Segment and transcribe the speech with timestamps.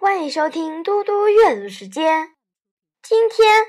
[0.00, 2.36] 欢迎收听嘟嘟阅读时间。
[3.02, 3.64] 今天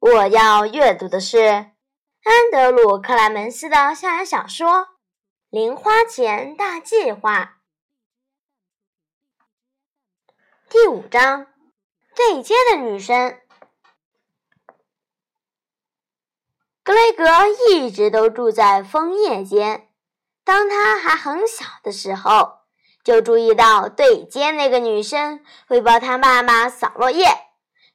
[0.00, 4.68] 我要阅读的是安德鲁·克莱门斯的校园小说
[5.48, 7.60] 《零花钱大计划》
[10.68, 11.46] 第五章：
[12.16, 13.40] 对接的女生。
[16.82, 17.24] 格雷格
[17.68, 19.88] 一直都住在枫叶间。
[20.42, 22.59] 当他还很小的时候。
[23.04, 27.26] 就注意到对街那个女生会帮他妈妈扫落叶，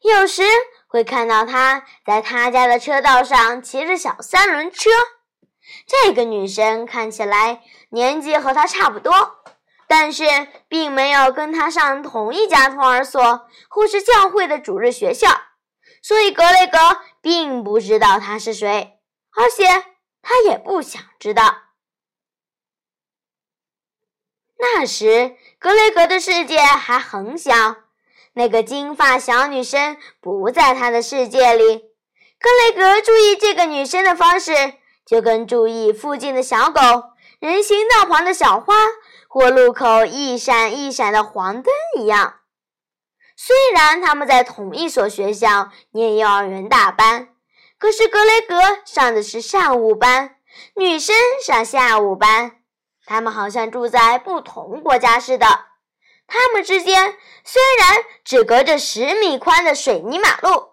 [0.02, 0.44] 有时
[0.88, 4.90] 会看到她在他家的车道上骑着小三轮车。
[5.88, 9.14] 这个女生看起来年纪和他差不多，
[9.88, 10.24] 但是
[10.68, 15.30] 并没有跟他上同一家托儿所或是教会的主日学校，
[16.04, 16.78] 所以格雷格
[17.22, 19.00] 并不知道她是谁，
[19.36, 19.66] 而且
[20.22, 21.65] 他也不想知道。
[24.58, 27.54] 那时，格雷格的世界还很小，
[28.34, 31.78] 那个金发小女生不在他的世界里。
[32.40, 34.74] 格雷格注意这个女生的方式，
[35.06, 36.82] 就跟注意附近的小狗、
[37.40, 38.74] 人行道旁的小花
[39.28, 42.36] 或路口一闪一闪的黄灯一样。
[43.36, 47.30] 虽然他们在同一所学校念幼儿园大班，
[47.78, 50.38] 可是格雷格上的是上午班，
[50.76, 51.14] 女生
[51.46, 52.54] 上下午班。
[53.06, 55.46] 他们好像住在不同国家似的。
[56.28, 60.72] 他们之间虽然只隔着十米宽的水泥马路，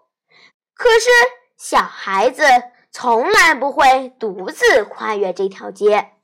[0.74, 1.10] 可是
[1.58, 2.42] 小孩子
[2.90, 6.14] 从来不会独自跨越这条街。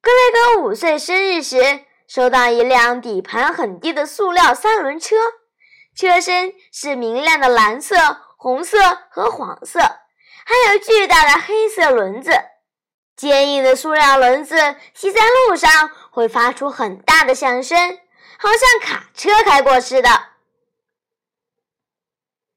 [0.00, 5.16] 格雷格五岁生日时，收到一辆底盘很低的塑料三轮车，
[5.94, 7.96] 车身是明亮的蓝色、
[8.38, 8.78] 红色
[9.10, 12.32] 和黄色，还有巨大的黑色轮子。
[13.16, 14.56] 坚硬的塑料轮子
[14.94, 17.98] 骑在路上会发出很大的响声，
[18.38, 20.08] 好像卡车开过似的。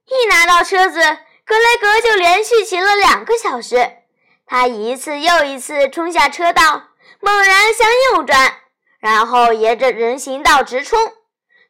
[0.06, 1.00] 一拿到车子，
[1.46, 3.98] 格雷格就连续骑了两个小时。
[4.46, 6.90] 他一次又一次冲下车道，
[7.20, 8.54] 猛然向右转，
[9.00, 10.98] 然后沿着人行道直冲。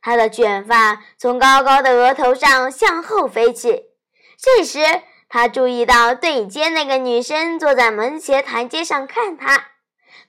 [0.02, 3.86] 他的卷发从高高的额头上向后飞起。
[4.40, 9.72] 这时，他注意到对街那个女生坐在门前台阶上看他，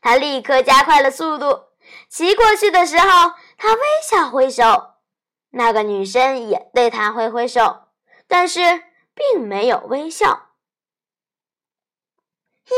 [0.00, 1.64] 他立刻加快了速度。
[2.08, 4.94] 骑过去的时候，他微笑挥手，
[5.50, 7.88] 那个女生也对他挥挥手，
[8.26, 8.82] 但是
[9.14, 10.48] 并没有微笑。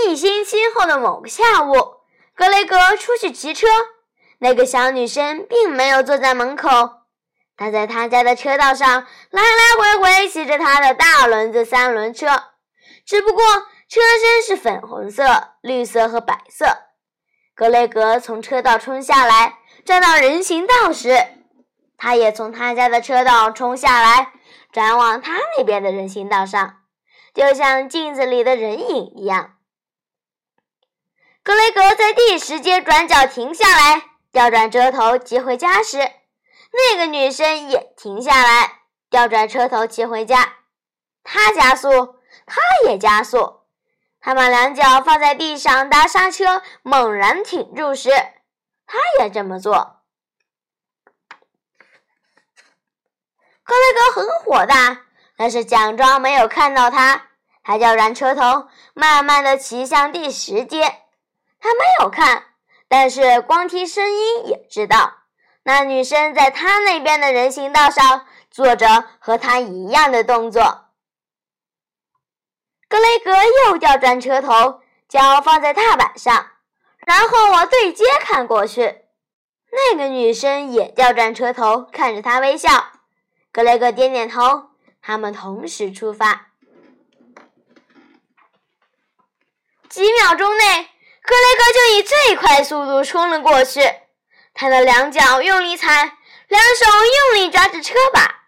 [0.06, 2.02] 一星期后的某个下午，
[2.34, 3.66] 格雷格出去骑车，
[4.38, 6.99] 那个小女生并没有坐在门口。
[7.60, 8.88] 他在他家的车道上
[9.28, 12.26] 来来回回骑着他的大轮子三轮车，
[13.04, 13.44] 只不过
[13.86, 16.66] 车身是粉红色、绿色和白色。
[17.54, 21.22] 格雷格从车道冲下来，转到人行道时，
[21.98, 24.32] 他也从他家的车道冲下来，
[24.72, 26.76] 转往他那边的人行道上，
[27.34, 29.56] 就像镜子里的人影一样。
[31.42, 35.98] 格雷格在第十节转角停下来，调转车头骑回家时。
[36.72, 40.56] 那个女生也停下来，调转车头骑回家。
[41.22, 42.16] 她加速，
[42.46, 43.60] 他也加速。
[44.20, 48.10] 他把两脚放在地上搭刹车，猛然挺住时，
[48.86, 50.02] 他也这么做。
[53.64, 57.28] 格雷格很火大，但是假装没有看到他。
[57.62, 60.82] 他调转车头，慢慢的骑向第十街。
[61.60, 62.44] 他没有看，
[62.88, 65.19] 但是光听声音也知道。
[65.70, 70.88] 那女生在他那边的人行道上做着和他一样的动作。
[72.88, 76.50] 格雷格又调转车头，脚放在踏板上，
[77.06, 79.02] 然后往对街看过去。
[79.70, 82.86] 那个女生也调转车头，看着他微笑。
[83.52, 84.70] 格雷格点点头，
[85.00, 86.48] 他们同时出发。
[89.88, 90.88] 几秒钟内，
[91.22, 93.80] 格雷格就以最快速度冲了过去。
[94.52, 96.18] 他的两脚用力踩，
[96.48, 96.86] 两手
[97.34, 98.42] 用力抓着车把，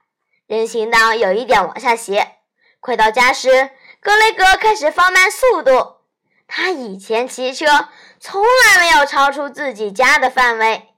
[0.47, 2.37] 人行道有一点往下斜。
[2.81, 3.71] 快到家时，
[4.01, 5.99] 格雷格开始放慢速度。
[6.47, 7.89] 他以前骑车
[8.21, 10.89] 从来没有超出自己家的范围，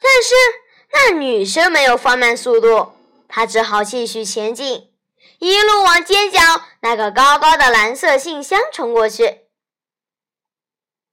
[0.00, 0.34] 但是
[0.92, 2.92] 那女生没有放慢速度，
[3.26, 4.92] 他只好继续前进，
[5.38, 6.38] 一路往街角
[6.80, 9.40] 那个高高的蓝色信箱冲过去。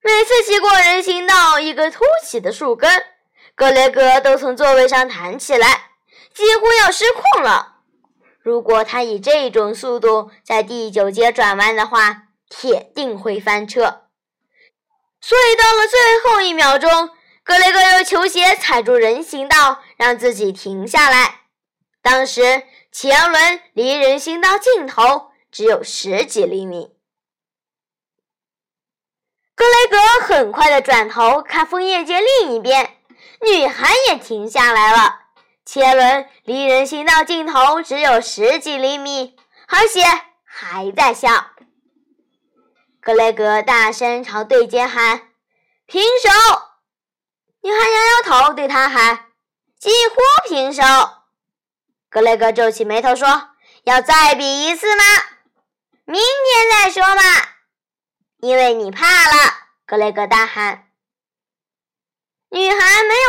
[0.03, 3.03] 每次骑过人行道一个凸起的树根。
[3.61, 5.91] 格雷格都从座位上弹起来，
[6.33, 7.75] 几乎要失控了。
[8.39, 14.07] 如果他以这种速度在第九节转弯的话，铁定会翻车。
[15.21, 17.11] 所以到了最后一秒钟，
[17.43, 21.41] 格雷格用球鞋踩住人行道，让自己停下来。
[22.01, 26.95] 当时前轮离人行道尽头只有十几厘米。
[29.53, 32.97] 格雷格很快的转头看枫叶街另一边，
[33.43, 35.19] 女孩也停下来了。
[35.65, 39.35] 前轮离人行道尽头只有十几厘米，
[39.67, 40.03] 而且
[40.43, 41.47] 还在笑。
[42.99, 45.29] 格雷格大声朝对街喊
[45.87, 46.29] ：“平手！”
[47.63, 49.25] 女孩摇摇头，对他喊
[49.79, 50.83] ：“几乎平手。”
[52.09, 53.49] 格雷格皱起眉头说
[53.85, 55.03] ：“要再比一次吗？
[56.05, 57.21] 明天再说吧。”
[58.41, 59.53] 因为你怕了，
[59.85, 60.90] 格雷格大喊。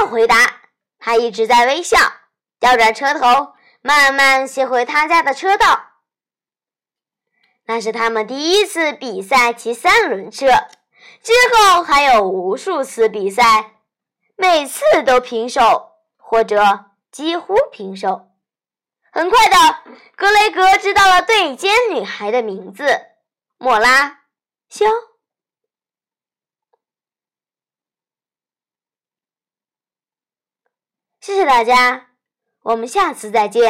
[0.07, 0.37] 回答，
[0.99, 1.99] 他一直在微笑，
[2.61, 5.91] 调转车头，慢慢骑回他家的车道。
[7.67, 10.47] 那是他们第一次比赛骑三轮车，
[11.23, 13.77] 之后还有无数次比赛，
[14.37, 18.29] 每次都平手或者几乎平手。
[19.13, 19.57] 很快的，
[20.17, 22.85] 格雷格知道了对尖女孩的名字——
[23.59, 24.21] 莫拉。
[24.69, 24.87] 肖，
[31.25, 32.09] 谢谢大家，
[32.65, 33.61] 我们下次再见。